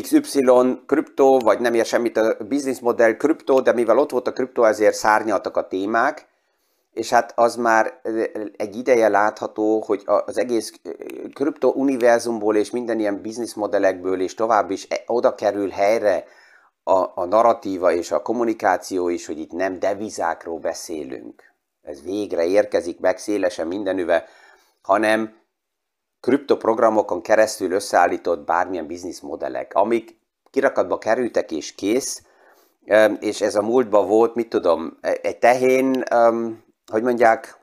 XY 0.00 0.42
kriptó, 0.86 1.38
vagy 1.38 1.60
nem 1.60 1.74
ér 1.74 1.84
semmit 1.84 2.16
a 2.16 2.36
modell 2.80 3.12
kriptó, 3.16 3.60
de 3.60 3.72
mivel 3.72 3.98
ott 3.98 4.10
volt 4.10 4.28
a 4.28 4.32
kriptó, 4.32 4.64
ezért 4.64 4.94
szárnyaltak 4.94 5.56
a 5.56 5.66
témák, 5.68 6.26
és 6.92 7.10
hát 7.10 7.32
az 7.36 7.56
már 7.56 8.00
egy 8.56 8.76
ideje 8.76 9.08
látható, 9.08 9.82
hogy 9.86 10.02
az 10.04 10.38
egész 10.38 10.72
kripto 11.32 11.68
univerzumból 11.68 12.56
és 12.56 12.70
minden 12.70 12.98
ilyen 12.98 13.20
modellekből 13.54 14.20
és 14.20 14.34
tovább 14.34 14.70
is 14.70 14.86
e, 14.90 15.02
oda 15.06 15.34
kerül 15.34 15.68
helyre 15.68 16.24
a, 16.82 17.04
a 17.14 17.24
narratíva 17.24 17.92
és 17.92 18.10
a 18.10 18.22
kommunikáció 18.22 19.08
is, 19.08 19.26
hogy 19.26 19.38
itt 19.38 19.52
nem 19.52 19.78
devizákról 19.78 20.58
beszélünk, 20.58 21.53
ez 21.84 22.02
végre 22.02 22.44
érkezik 22.44 23.00
meg 23.00 23.18
szélesen 23.18 23.66
mindenüve, 23.66 24.24
hanem 24.82 25.36
kriptoprogramokon 26.20 27.22
keresztül 27.22 27.72
összeállított 27.72 28.44
bármilyen 28.44 28.86
bizniszmodellek, 28.86 29.74
amik 29.74 30.16
kirakatba 30.50 30.98
kerültek 30.98 31.50
és 31.50 31.74
kész, 31.74 32.22
és 33.20 33.40
ez 33.40 33.54
a 33.54 33.62
múltban 33.62 34.06
volt, 34.06 34.34
mit 34.34 34.48
tudom, 34.48 34.98
egy 35.00 35.38
tehén 35.38 36.04
hogy 36.92 37.02
mondják, 37.02 37.56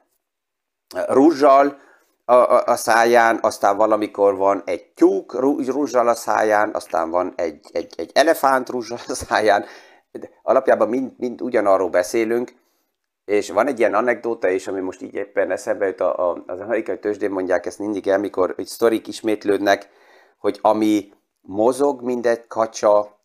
rúzsal 1.08 1.78
a, 2.26 2.76
száján, 2.76 3.40
aztán 3.42 3.78
valamikor 3.78 4.36
van 4.36 4.62
egy 4.66 4.86
tyúk 4.86 5.40
rúzsal 5.68 6.08
a 6.08 6.14
száján, 6.14 6.74
aztán 6.74 7.10
van 7.10 7.34
egy, 7.36 7.70
egy, 7.72 7.94
egy 7.98 8.12
elefánt 8.14 8.70
rúzsal 8.70 8.98
a 9.08 9.14
száján. 9.14 9.66
Alapjában 10.44 10.90
mind, 10.90 11.12
mind 11.18 11.42
ugyanarról 11.42 11.90
beszélünk, 11.90 12.54
és 13.32 13.50
van 13.50 13.68
egy 13.68 13.80
ilyen 13.80 13.94
anekdóta 13.94 14.50
is, 14.50 14.68
ami 14.68 14.80
most 14.80 15.02
így 15.02 15.14
éppen 15.14 15.52
eszembe 15.52 15.86
jut, 15.86 16.00
a, 16.02 16.30
a, 16.30 16.44
az 16.48 16.60
amerikai 16.60 17.00
tőzsdén 17.00 17.32
mondják 17.32 17.66
ezt 17.66 17.80
mindig 17.80 18.08
el, 18.08 18.20
mikor 18.20 18.54
egy 18.58 18.68
sztorik 18.68 19.08
ismétlődnek, 19.08 19.90
hogy 20.38 20.60
ami 20.62 21.14
mozog, 21.42 22.02
mint 22.02 22.26
egy 22.26 22.48
kacsa, 22.48 23.20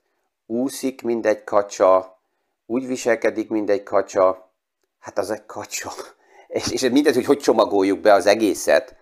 úszik, 0.47 1.03
mint 1.03 1.27
egy 1.27 1.45
kacsa, 1.45 2.19
úgy 2.67 2.87
viselkedik, 2.87 3.49
mint 3.49 3.71
egy 3.71 3.83
kacsa, 3.83 4.51
hát 4.99 5.19
az 5.19 5.31
egy 5.31 5.47
kacsa. 5.47 5.91
És, 6.47 6.71
és 6.71 6.81
mindegy, 6.81 7.15
hogy 7.15 7.25
hogy 7.25 7.39
csomagoljuk 7.39 8.01
be 8.01 8.13
az 8.13 8.27
egészet, 8.27 8.97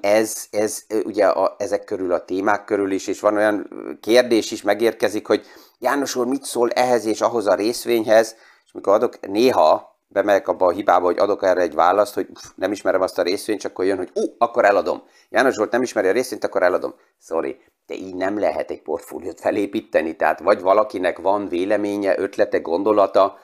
ez, 0.00 0.46
ez 0.50 0.86
ugye 1.04 1.26
a, 1.26 1.54
ezek 1.58 1.84
körül 1.84 2.12
a 2.12 2.24
témák 2.24 2.64
körül 2.64 2.90
is, 2.90 3.06
és 3.06 3.20
van 3.20 3.36
olyan 3.36 3.68
kérdés 4.00 4.50
is 4.50 4.62
megérkezik, 4.62 5.26
hogy 5.26 5.46
János 5.78 6.16
úr 6.16 6.26
mit 6.26 6.44
szól 6.44 6.70
ehhez 6.70 7.04
és 7.04 7.20
ahhoz 7.20 7.46
a 7.46 7.54
részvényhez, 7.54 8.36
és 8.64 8.72
mikor 8.72 8.92
adok 8.92 9.26
néha, 9.26 9.93
bemegyek 10.06 10.48
abba 10.48 10.66
a 10.66 10.70
hibába, 10.70 11.04
hogy 11.04 11.18
adok 11.18 11.42
erre 11.42 11.60
egy 11.60 11.74
választ, 11.74 12.14
hogy 12.14 12.26
uff, 12.30 12.44
nem 12.54 12.72
ismerem 12.72 13.00
azt 13.00 13.18
a 13.18 13.22
részvényt, 13.22 13.64
akkor 13.64 13.84
jön, 13.84 13.96
hogy 13.96 14.10
ú, 14.14 14.22
uh, 14.22 14.34
akkor 14.38 14.64
eladom. 14.64 15.02
János 15.28 15.56
volt 15.56 15.70
nem 15.70 15.82
ismeri 15.82 16.08
a 16.08 16.12
részvényt, 16.12 16.44
akkor 16.44 16.62
eladom. 16.62 16.94
Sorry, 17.18 17.56
de 17.86 17.94
így 17.94 18.14
nem 18.14 18.38
lehet 18.38 18.70
egy 18.70 18.82
portfóliót 18.82 19.40
felépíteni, 19.40 20.16
tehát 20.16 20.40
vagy 20.40 20.60
valakinek 20.60 21.18
van 21.18 21.48
véleménye, 21.48 22.18
ötlete, 22.18 22.58
gondolata, 22.58 23.38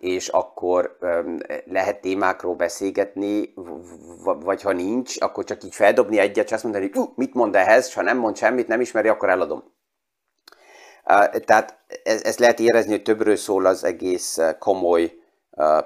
és 0.00 0.28
akkor 0.28 0.98
lehet 1.64 2.00
témákról 2.00 2.54
beszélgetni, 2.54 3.54
vagy 4.24 4.62
ha 4.62 4.72
nincs, 4.72 5.20
akkor 5.20 5.44
csak 5.44 5.64
így 5.64 5.74
feldobni 5.74 6.18
egyet, 6.18 6.46
és 6.46 6.52
azt 6.52 6.62
mondani, 6.62 6.90
hogy 6.92 7.02
uh, 7.02 7.08
mit 7.14 7.34
mond 7.34 7.56
ehhez, 7.56 7.86
és 7.86 7.94
ha 7.94 8.02
nem 8.02 8.18
mond 8.18 8.36
semmit, 8.36 8.68
nem 8.68 8.80
ismeri, 8.80 9.08
akkor 9.08 9.28
eladom. 9.28 9.74
Tehát 11.44 11.78
ezt 12.02 12.38
lehet 12.38 12.60
érezni, 12.60 12.90
hogy 12.90 13.02
többről 13.02 13.36
szól 13.36 13.66
az 13.66 13.84
egész 13.84 14.38
komoly 14.58 15.12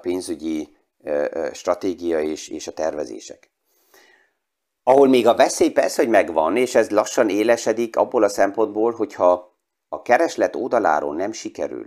pénzügyi 0.01 0.77
stratégia 1.53 2.21
és, 2.21 2.49
és 2.49 2.67
a 2.67 2.73
tervezések. 2.73 3.51
Ahol 4.83 5.09
még 5.09 5.27
a 5.27 5.35
veszély 5.35 5.71
persze, 5.71 6.03
hogy 6.03 6.11
megvan, 6.11 6.57
és 6.57 6.75
ez 6.75 6.91
lassan 6.91 7.29
élesedik 7.29 7.97
abból 7.97 8.23
a 8.23 8.29
szempontból, 8.29 8.93
hogyha 8.93 9.59
a 9.89 10.03
kereslet 10.03 10.57
oldaláról 10.57 11.15
nem 11.15 11.33
sikerül 11.33 11.87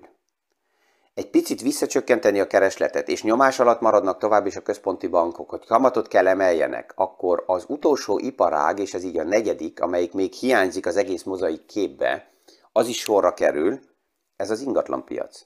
egy 1.14 1.30
picit 1.30 1.62
visszacsökkenteni 1.62 2.40
a 2.40 2.48
keresletet, 2.48 3.08
és 3.08 3.24
nyomás 3.24 3.60
alatt 3.60 3.82
maradnak 3.82 4.18
tovább 4.18 4.46
is 4.46 4.56
a 4.56 4.62
központi 4.62 5.08
bankok, 5.08 5.50
hogy 5.50 5.66
kamatot 5.66 6.08
kell 6.08 6.28
emeljenek, 6.28 6.94
akkor 6.96 7.44
az 7.48 7.66
utolsó 7.68 8.20
iparág, 8.20 8.80
és 8.80 8.94
ez 8.94 9.04
így 9.04 9.18
a 9.18 9.24
negyedik, 9.24 9.82
amelyik 9.82 10.14
még 10.14 10.34
hiányzik 10.34 10.86
az 10.86 10.96
egész 10.96 11.24
mozaik 11.24 11.66
képbe, 11.66 12.32
az 12.72 12.88
is 12.88 13.00
sorra 13.00 13.34
kerül, 13.34 13.80
ez 14.36 14.50
az 14.50 14.62
ingatlanpiac 14.62 15.46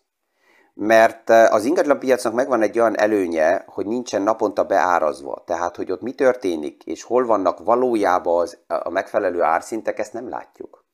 mert 0.80 1.30
eh, 1.30 1.54
az 1.54 1.66
ingatlanpiacnak 1.66 2.34
megvan 2.34 2.62
egy 2.62 2.80
olyan 2.80 2.98
előnye, 2.98 3.64
hogy 3.68 3.86
nincsen 3.86 4.22
naponta 4.22 4.64
beárazva. 4.64 5.44
Tehát, 5.46 5.76
hogy 5.76 5.92
ott 5.92 6.02
mi 6.02 6.12
történik, 6.12 6.84
és 6.84 7.04
hol 7.04 7.26
vannak 7.26 7.64
valójában 7.64 8.42
az, 8.42 8.58
a 8.68 8.90
megfelelő 8.90 9.42
árszintek, 9.42 10.00
ezt 10.00 10.14
nem 10.14 10.30
látjuk. 10.30 10.86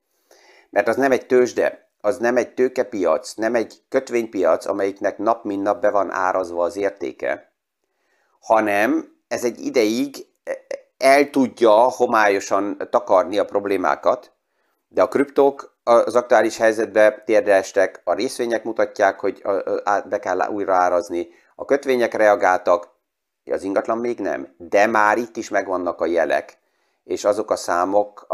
Mert 0.69 0.87
az 0.87 0.95
nem 0.95 1.11
egy 1.11 1.25
tőzsde, 1.25 1.89
az 2.01 2.17
nem 2.17 2.37
egy 2.37 2.53
tőkepiac, 2.53 3.33
nem 3.33 3.55
egy 3.55 3.81
kötvénypiac, 3.89 4.65
amelyiknek 4.65 5.17
nap 5.17 5.43
mint 5.43 5.63
nap 5.63 5.81
be 5.81 5.89
van 5.89 6.11
árazva 6.11 6.63
az 6.63 6.75
értéke, 6.75 7.51
hanem 8.39 9.15
ez 9.27 9.43
egy 9.43 9.59
ideig 9.59 10.15
eh, 10.43 10.53
el 10.97 11.29
tudja 11.29 11.71
homályosan 11.71 12.77
takarni 12.89 13.37
a 13.37 13.45
problémákat, 13.45 14.31
de 14.87 15.01
a 15.01 15.07
kriptók 15.07 15.72
az 15.83 16.15
aktuális 16.15 16.57
helyzetbe 16.57 17.21
térdre 17.25 17.63
a 18.03 18.13
részvények 18.13 18.63
mutatják, 18.63 19.19
hogy 19.19 19.41
be 20.09 20.19
kell 20.19 20.47
újra 20.47 20.73
árazni, 20.73 21.27
a 21.55 21.65
kötvények 21.65 22.13
reagáltak, 22.13 22.91
az 23.51 23.63
ingatlan 23.63 23.97
még 23.97 24.19
nem, 24.19 24.55
de 24.57 24.87
már 24.87 25.17
itt 25.17 25.37
is 25.37 25.49
megvannak 25.49 26.01
a 26.01 26.05
jelek, 26.05 26.57
és 27.03 27.23
azok 27.23 27.51
a 27.51 27.55
számok, 27.55 28.27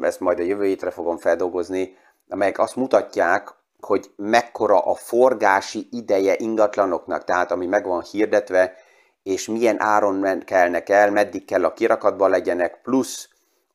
ezt 0.00 0.20
majd 0.20 0.38
a 0.38 0.42
jövő 0.42 0.64
hétre 0.64 0.90
fogom 0.90 1.18
feldolgozni, 1.18 1.96
amelyek 2.28 2.58
azt 2.58 2.76
mutatják, 2.76 3.54
hogy 3.80 4.10
mekkora 4.16 4.78
a 4.78 4.94
forgási 4.94 5.88
ideje 5.90 6.34
ingatlanoknak, 6.36 7.24
tehát 7.24 7.50
ami 7.50 7.66
meg 7.66 7.86
van 7.86 8.02
hirdetve, 8.02 8.74
és 9.22 9.46
milyen 9.46 9.80
áron 9.80 10.42
kellnek 10.44 10.88
el, 10.88 11.10
meddig 11.10 11.44
kell 11.44 11.64
a 11.64 11.72
kirakatban 11.72 12.30
legyenek, 12.30 12.80
plusz 12.82 13.28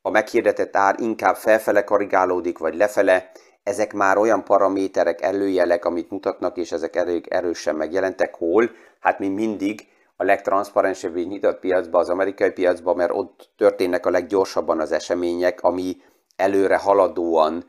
a 0.06 0.10
meghirdetett 0.10 0.76
ár 0.76 0.96
inkább 1.00 1.36
felfele 1.36 1.84
korrigálódik, 1.84 2.58
vagy 2.58 2.76
lefele, 2.76 3.32
ezek 3.63 3.94
már 3.94 4.18
olyan 4.18 4.44
paraméterek, 4.44 5.22
előjelek, 5.22 5.86
amit 5.86 6.10
mutatnak, 6.10 6.58
és 6.58 6.72
ezek 6.72 6.96
elég 6.96 7.28
erősen 7.28 7.76
megjelentek. 7.76 8.36
Hol? 8.36 8.72
Hát 9.00 9.20
mi 9.20 9.28
mindig 9.28 9.88
a 10.16 10.24
legtranszparensebb 10.24 11.16
nyitott 11.16 11.60
piacban, 11.60 12.02
az 12.02 12.10
amerikai 12.10 12.52
piacban, 12.52 12.96
mert 12.96 13.12
ott 13.13 13.50
történnek 13.58 14.06
a 14.06 14.10
leggyorsabban 14.10 14.80
az 14.80 14.92
események, 14.92 15.62
ami 15.62 15.98
előre 16.36 16.78
haladóan 16.78 17.66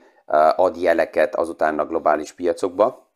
ad 0.56 0.76
jeleket 0.76 1.34
azután 1.34 1.78
a 1.78 1.86
globális 1.86 2.32
piacokba. 2.32 3.12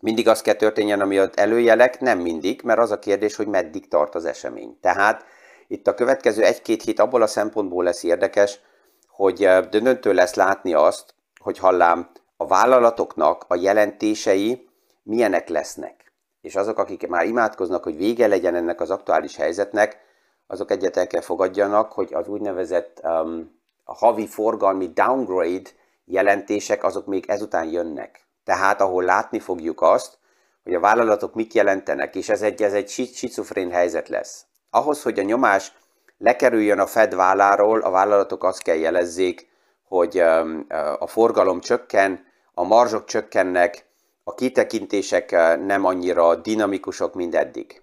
Mindig 0.00 0.28
az 0.28 0.42
kell 0.42 0.54
történjen, 0.54 1.00
ami 1.00 1.18
ad 1.18 1.32
előjelek, 1.36 2.00
nem 2.00 2.18
mindig, 2.18 2.60
mert 2.64 2.78
az 2.78 2.90
a 2.90 2.98
kérdés, 2.98 3.36
hogy 3.36 3.46
meddig 3.46 3.88
tart 3.88 4.14
az 4.14 4.24
esemény. 4.24 4.78
Tehát 4.80 5.24
itt 5.68 5.86
a 5.86 5.94
következő 5.94 6.42
egy-két 6.42 6.82
hét 6.82 6.98
abból 6.98 7.22
a 7.22 7.26
szempontból 7.26 7.84
lesz 7.84 8.02
érdekes, 8.02 8.60
hogy 9.08 9.44
eh, 9.44 9.64
döntő 9.64 10.12
lesz 10.12 10.34
látni 10.34 10.74
azt, 10.74 11.14
hogy 11.40 11.58
hallám 11.58 12.10
a 12.36 12.46
vállalatoknak 12.46 13.44
a 13.48 13.54
jelentései 13.54 14.68
milyenek 15.02 15.48
lesznek. 15.48 16.12
És 16.40 16.56
azok, 16.56 16.78
akik 16.78 17.08
már 17.08 17.26
imádkoznak, 17.26 17.82
hogy 17.82 17.96
vége 17.96 18.26
legyen 18.26 18.54
ennek 18.54 18.80
az 18.80 18.90
aktuális 18.90 19.36
helyzetnek, 19.36 20.06
azok 20.46 20.70
egyet 20.70 20.96
el 20.96 21.06
kell 21.06 21.20
fogadjanak, 21.20 21.92
hogy 21.92 22.14
az 22.14 22.28
úgynevezett 22.28 23.00
um, 23.02 23.60
a 23.84 23.94
havi 23.94 24.26
forgalmi 24.26 24.86
downgrade 24.86 25.70
jelentések, 26.04 26.84
azok 26.84 27.06
még 27.06 27.24
ezután 27.28 27.70
jönnek. 27.70 28.26
Tehát 28.44 28.80
ahol 28.80 29.04
látni 29.04 29.38
fogjuk 29.38 29.80
azt, 29.80 30.18
hogy 30.62 30.74
a 30.74 30.80
vállalatok 30.80 31.34
mit 31.34 31.54
jelentenek, 31.54 32.14
és 32.14 32.28
ez 32.28 32.42
egy, 32.42 32.62
ez 32.62 32.72
egy 32.72 32.88
schizofrén 32.88 33.70
helyzet 33.70 34.08
lesz. 34.08 34.47
Ahhoz, 34.70 35.02
hogy 35.02 35.18
a 35.18 35.22
nyomás 35.22 35.72
lekerüljön 36.18 36.78
a 36.78 36.86
Fed 36.86 37.14
válláról, 37.14 37.80
a 37.80 37.90
vállalatok 37.90 38.44
azt 38.44 38.62
kell 38.62 38.76
jelezzék, 38.76 39.48
hogy 39.88 40.18
a 40.98 41.06
forgalom 41.06 41.60
csökken, 41.60 42.26
a 42.54 42.62
marzsok 42.62 43.04
csökkennek, 43.04 43.86
a 44.24 44.34
kitekintések 44.34 45.30
nem 45.66 45.84
annyira 45.84 46.34
dinamikusok, 46.34 47.14
mint 47.14 47.34
eddig. 47.34 47.82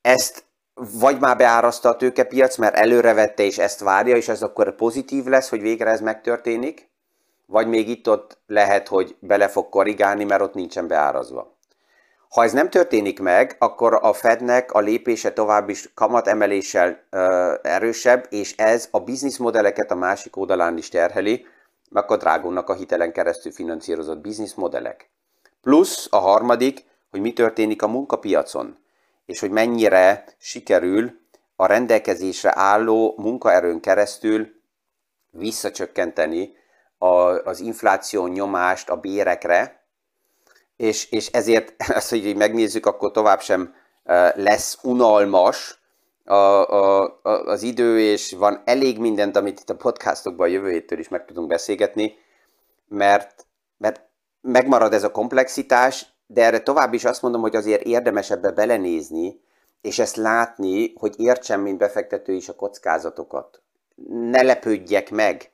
Ezt 0.00 0.44
vagy 0.74 1.20
már 1.20 1.36
beáraszta 1.36 1.88
a 1.88 1.96
tőkepiac, 1.96 2.56
mert 2.56 2.74
előrevette 2.74 3.42
és 3.42 3.58
ezt 3.58 3.80
várja, 3.80 4.16
és 4.16 4.28
ez 4.28 4.42
akkor 4.42 4.74
pozitív 4.74 5.24
lesz, 5.24 5.48
hogy 5.48 5.60
végre 5.60 5.90
ez 5.90 6.00
megtörténik, 6.00 6.88
vagy 7.46 7.66
még 7.66 7.88
itt-ott 7.88 8.38
lehet, 8.46 8.88
hogy 8.88 9.16
bele 9.20 9.48
fog 9.48 9.68
korrigálni, 9.68 10.24
mert 10.24 10.42
ott 10.42 10.54
nincsen 10.54 10.86
beárazva. 10.86 11.58
Ha 12.30 12.44
ez 12.44 12.52
nem 12.52 12.70
történik 12.70 13.20
meg, 13.20 13.56
akkor 13.58 13.98
a 14.02 14.12
Fednek 14.12 14.72
a 14.72 14.80
lépése 14.80 15.32
tovább 15.32 15.68
is 15.68 15.94
kamatemeléssel 15.94 17.02
ö, 17.10 17.54
erősebb, 17.62 18.26
és 18.28 18.56
ez 18.56 18.88
a 18.90 19.00
bizniszmodelleket 19.00 19.90
a 19.90 19.94
másik 19.94 20.36
oldalán 20.36 20.76
is 20.76 20.88
terheli, 20.88 21.46
meg 21.90 22.10
a 22.10 22.16
drágónak 22.16 22.68
a 22.68 22.74
hitelen 22.74 23.12
keresztül 23.12 23.52
finanszírozott 23.52 24.18
bizniszmodellek. 24.18 25.10
Plusz 25.62 26.06
a 26.10 26.16
harmadik, 26.16 26.84
hogy 27.10 27.20
mi 27.20 27.32
történik 27.32 27.82
a 27.82 27.88
munkapiacon, 27.88 28.78
és 29.26 29.40
hogy 29.40 29.50
mennyire 29.50 30.24
sikerül 30.38 31.20
a 31.56 31.66
rendelkezésre 31.66 32.52
álló 32.54 33.14
munkaerőn 33.16 33.80
keresztül 33.80 34.48
visszacsökkenteni 35.30 36.52
a, 36.98 37.06
az 37.44 37.60
infláció 37.60 38.26
nyomást 38.26 38.90
a 38.90 38.96
bérekre, 38.96 39.79
és, 40.80 41.10
és 41.10 41.26
ezért 41.26 41.74
azt, 41.98 42.10
hogy 42.10 42.36
megnézzük, 42.36 42.86
akkor 42.86 43.10
tovább 43.10 43.40
sem 43.40 43.74
lesz 44.34 44.78
unalmas 44.82 45.78
a, 46.24 46.34
a, 46.34 47.02
a, 47.22 47.30
az 47.30 47.62
idő, 47.62 48.00
és 48.00 48.32
van 48.32 48.62
elég 48.64 48.98
mindent, 48.98 49.36
amit 49.36 49.60
itt 49.60 49.70
a 49.70 49.76
podcastokban 49.76 50.46
a 50.46 50.50
jövő 50.50 50.70
héttől 50.70 50.98
is 50.98 51.08
meg 51.08 51.24
tudunk 51.24 51.48
beszélgetni, 51.48 52.14
mert, 52.88 53.46
mert 53.76 54.00
megmarad 54.40 54.92
ez 54.92 55.04
a 55.04 55.10
komplexitás, 55.10 56.06
de 56.26 56.44
erre 56.44 56.60
tovább 56.60 56.92
is 56.92 57.04
azt 57.04 57.22
mondom, 57.22 57.40
hogy 57.40 57.56
azért 57.56 57.82
érdemes 57.82 58.30
ebbe 58.30 58.50
belenézni, 58.50 59.40
és 59.80 59.98
ezt 59.98 60.16
látni, 60.16 60.92
hogy 60.96 61.14
értsem, 61.16 61.60
mint 61.60 61.78
befektető 61.78 62.32
is 62.32 62.48
a 62.48 62.54
kockázatokat. 62.54 63.62
Ne 64.08 64.42
lepődjek 64.42 65.10
meg 65.10 65.50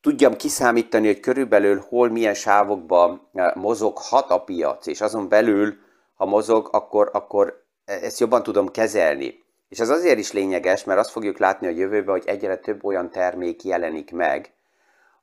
tudjam 0.00 0.36
kiszámítani, 0.36 1.06
hogy 1.06 1.20
körülbelül 1.20 1.84
hol 1.88 2.08
milyen 2.08 2.34
sávokban 2.34 3.28
eh, 3.34 3.54
mozoghat 3.54 4.30
a 4.30 4.42
piac, 4.44 4.86
és 4.86 5.00
azon 5.00 5.28
belül, 5.28 5.74
ha 6.14 6.26
mozog, 6.26 6.68
akkor, 6.72 7.10
akkor 7.12 7.64
ezt 7.84 8.20
jobban 8.20 8.42
tudom 8.42 8.68
kezelni. 8.68 9.44
És 9.68 9.78
ez 9.78 9.88
azért 9.88 10.18
is 10.18 10.32
lényeges, 10.32 10.84
mert 10.84 10.98
azt 10.98 11.10
fogjuk 11.10 11.38
látni 11.38 11.66
a 11.66 11.70
jövőben, 11.70 12.14
hogy 12.14 12.26
egyre 12.26 12.56
több 12.56 12.84
olyan 12.84 13.10
termék 13.10 13.64
jelenik 13.64 14.12
meg, 14.12 14.52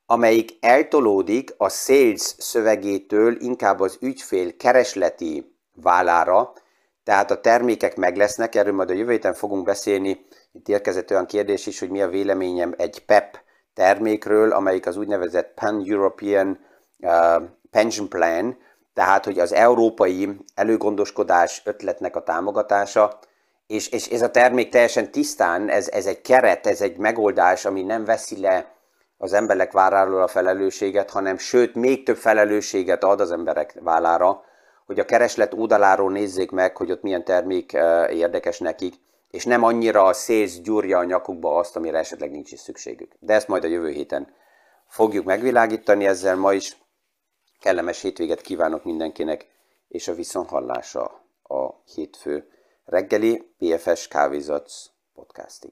amelyik 0.06 0.56
eltolódik 0.60 1.54
a 1.56 1.68
sales 1.68 2.34
szövegétől 2.38 3.36
inkább 3.40 3.80
az 3.80 3.98
ügyfél 4.00 4.56
keresleti 4.56 5.56
vállára, 5.74 6.52
tehát 7.04 7.30
a 7.30 7.40
termékek 7.40 7.96
meg 7.96 8.16
lesznek, 8.16 8.54
erről 8.54 8.72
majd 8.72 8.90
a 8.90 8.94
jövő 8.94 9.10
héten 9.10 9.34
fogunk 9.34 9.64
beszélni. 9.64 10.26
Itt 10.52 10.68
érkezett 10.68 11.10
olyan 11.10 11.26
kérdés 11.26 11.66
is, 11.66 11.78
hogy 11.78 11.90
mi 11.90 12.02
a 12.02 12.08
véleményem 12.08 12.74
egy 12.76 13.04
PEP 13.04 13.38
termékről, 13.76 14.52
amelyik 14.52 14.86
az 14.86 14.96
úgynevezett 14.96 15.52
Pan-European 15.54 16.58
uh, 17.00 17.42
Pension 17.70 18.08
Plan, 18.08 18.58
tehát 18.94 19.24
hogy 19.24 19.38
az 19.38 19.52
európai 19.52 20.36
előgondoskodás 20.54 21.62
ötletnek 21.64 22.16
a 22.16 22.22
támogatása, 22.22 23.18
és, 23.66 23.88
és 23.88 24.06
ez 24.06 24.22
a 24.22 24.30
termék 24.30 24.68
teljesen 24.68 25.10
tisztán, 25.10 25.68
ez, 25.68 25.88
ez 25.88 26.06
egy 26.06 26.20
keret, 26.20 26.66
ez 26.66 26.80
egy 26.80 26.96
megoldás, 26.96 27.64
ami 27.64 27.82
nem 27.82 28.04
veszi 28.04 28.40
le 28.40 28.74
az 29.18 29.32
emberek 29.32 29.72
váráról 29.72 30.22
a 30.22 30.28
felelősséget, 30.28 31.10
hanem 31.10 31.38
sőt, 31.38 31.74
még 31.74 32.04
több 32.04 32.16
felelősséget 32.16 33.04
ad 33.04 33.20
az 33.20 33.32
emberek 33.32 33.74
vállára, 33.80 34.44
hogy 34.86 34.98
a 34.98 35.04
kereslet 35.04 35.54
oldaláról 35.54 36.10
nézzék 36.10 36.50
meg, 36.50 36.76
hogy 36.76 36.90
ott 36.90 37.02
milyen 37.02 37.24
termék 37.24 37.72
érdekes 38.10 38.58
nekik, 38.58 38.94
és 39.30 39.44
nem 39.44 39.62
annyira 39.62 40.04
a 40.04 40.12
szész 40.12 40.58
gyúrja 40.58 40.98
a 40.98 41.04
nyakukba 41.04 41.56
azt, 41.56 41.76
amire 41.76 41.98
esetleg 41.98 42.30
nincs 42.30 42.52
is 42.52 42.60
szükségük. 42.60 43.12
De 43.18 43.34
ezt 43.34 43.48
majd 43.48 43.64
a 43.64 43.68
jövő 43.68 43.90
héten 43.90 44.34
fogjuk 44.88 45.24
megvilágítani 45.24 46.06
ezzel 46.06 46.36
ma 46.36 46.52
is. 46.52 46.76
Kellemes 47.60 48.00
hétvéget 48.00 48.40
kívánok 48.40 48.84
mindenkinek, 48.84 49.46
és 49.88 50.08
a 50.08 50.14
viszonhallása 50.14 51.24
a 51.42 51.82
hétfő 51.94 52.48
reggeli 52.84 53.54
PFS 53.58 54.08
Kávézatsz 54.08 54.90
podcastig. 55.14 55.70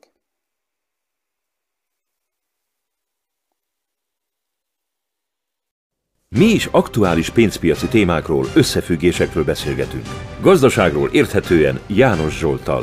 Mi 6.29 6.45
is 6.45 6.67
aktuális 6.67 7.31
pénzpiaci 7.31 7.89
témákról, 7.89 8.47
összefüggésekről 8.55 9.45
beszélgetünk. 9.45 10.07
Gazdaságról 10.41 11.09
érthetően 11.13 11.81
János 11.87 12.39
Zsoltal. 12.39 12.83